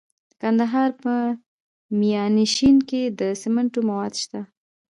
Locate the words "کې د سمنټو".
2.89-3.79